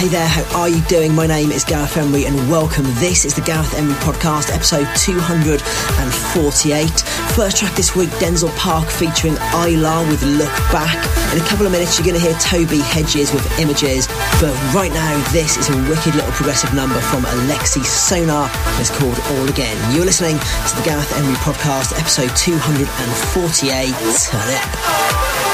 Hey 0.00 0.08
there, 0.08 0.26
how 0.26 0.60
are 0.60 0.68
you 0.70 0.80
doing? 0.88 1.14
My 1.14 1.26
name 1.26 1.52
is 1.52 1.62
Gareth 1.62 1.94
Emery 1.98 2.24
and 2.24 2.34
welcome. 2.50 2.86
This 3.04 3.26
is 3.26 3.34
the 3.34 3.42
Gareth 3.42 3.74
Emery 3.74 3.92
Podcast, 4.00 4.48
episode 4.48 4.88
248. 4.96 5.60
First 7.36 7.58
track 7.58 7.76
this 7.76 7.94
week, 7.94 8.08
Denzal 8.16 8.48
Park 8.56 8.88
featuring 8.88 9.34
Ayla 9.52 10.08
with 10.08 10.22
Look 10.22 10.48
Back. 10.72 10.96
In 11.36 11.38
a 11.38 11.44
couple 11.44 11.66
of 11.66 11.72
minutes, 11.72 11.98
you're 11.98 12.08
going 12.08 12.16
to 12.16 12.24
hear 12.26 12.32
Toby 12.40 12.80
Hedges 12.80 13.30
with 13.34 13.44
Images. 13.60 14.08
But 14.40 14.56
right 14.72 14.90
now, 14.90 15.20
this 15.36 15.58
is 15.58 15.68
a 15.68 15.76
wicked 15.84 16.14
little 16.14 16.32
progressive 16.32 16.72
number 16.72 16.98
from 17.12 17.26
Alexey 17.44 17.84
Sonar. 17.84 18.48
It's 18.80 18.88
called 18.88 19.20
All 19.36 19.46
Again. 19.52 19.76
You're 19.92 20.08
listening 20.08 20.40
to 20.40 20.72
the 20.80 20.82
Gareth 20.82 21.12
Emery 21.20 21.36
Podcast, 21.44 21.92
episode 22.00 22.32
248. 22.40 23.92
Turn 24.32 24.48
it 24.48 24.64
up. 24.64 25.49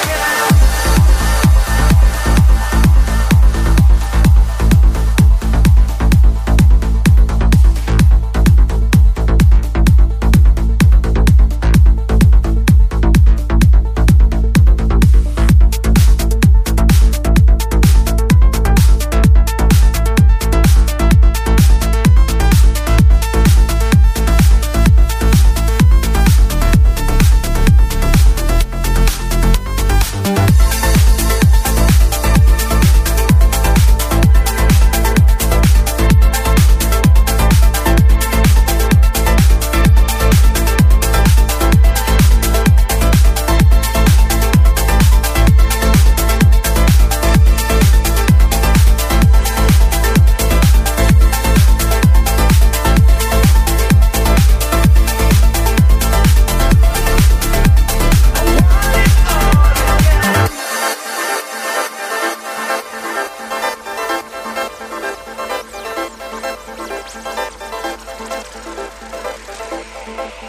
I 70.39 70.43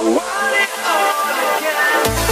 want 0.00 0.56
it 0.56 0.72
all 0.88 2.16
again. 2.16 2.25